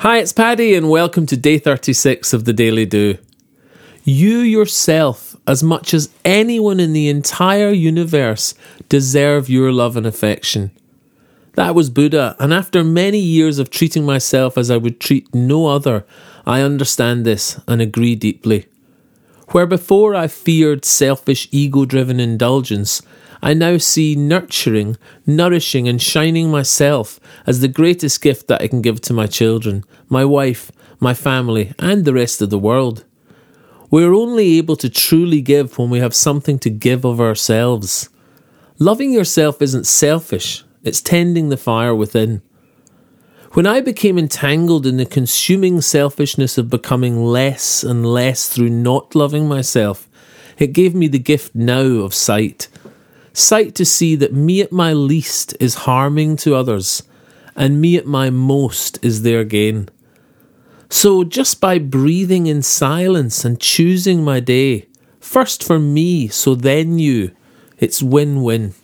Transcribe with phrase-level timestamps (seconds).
[0.00, 3.18] Hi, it's Paddy, and welcome to day 36 of the Daily Do.
[4.02, 8.54] You yourself, as much as anyone in the entire universe,
[8.88, 10.70] deserve your love and affection.
[11.52, 15.66] That was Buddha, and after many years of treating myself as I would treat no
[15.66, 16.06] other,
[16.46, 18.64] I understand this and agree deeply.
[19.48, 23.02] Where before I feared selfish, ego driven indulgence,
[23.42, 24.96] I now see nurturing,
[25.26, 29.84] nourishing, and shining myself as the greatest gift that I can give to my children,
[30.08, 33.04] my wife, my family, and the rest of the world.
[33.90, 38.08] We are only able to truly give when we have something to give of ourselves.
[38.78, 42.42] Loving yourself isn't selfish, it's tending the fire within.
[43.52, 49.14] When I became entangled in the consuming selfishness of becoming less and less through not
[49.16, 50.08] loving myself,
[50.56, 52.68] it gave me the gift now of sight
[53.40, 57.02] sight to see that me at my least is harming to others,
[57.56, 59.88] and me at my most is their gain.
[60.88, 64.88] So, just by breathing in silence and choosing my day,
[65.20, 67.30] first for me, so then you,
[67.78, 68.74] it's win win.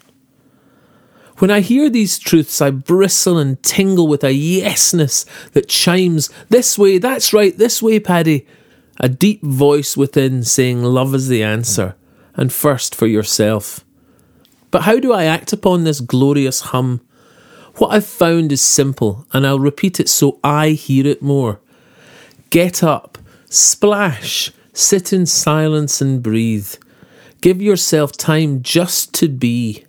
[1.38, 6.78] When I hear these truths, I bristle and tingle with a yesness that chimes, This
[6.78, 8.46] way, that's right, this way, Paddy.
[8.98, 11.94] A deep voice within saying, Love is the answer,
[12.34, 13.85] and first for yourself.
[14.76, 17.00] But how do I act upon this glorious hum?
[17.76, 21.60] What I've found is simple, and I'll repeat it so I hear it more.
[22.50, 23.16] Get up,
[23.48, 26.74] splash, sit in silence and breathe.
[27.40, 29.86] Give yourself time just to be.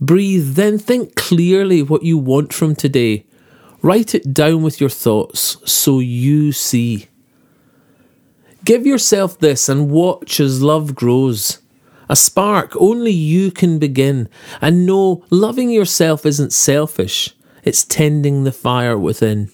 [0.00, 3.26] Breathe, then think clearly what you want from today.
[3.82, 7.08] Write it down with your thoughts so you see.
[8.64, 11.58] Give yourself this and watch as love grows.
[12.08, 14.28] A spark only you can begin.
[14.60, 19.50] And know loving yourself isn't selfish, it's tending the fire within.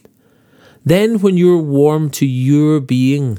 [0.84, 3.38] Then, when you're warm to your being,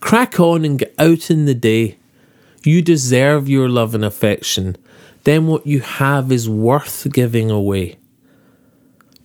[0.00, 1.98] crack on and get out in the day.
[2.64, 4.76] You deserve your love and affection.
[5.24, 7.98] Then, what you have is worth giving away.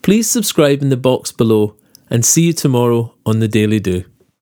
[0.02, 1.76] Please subscribe in the box below
[2.10, 4.04] and see you tomorrow on the Daily Do.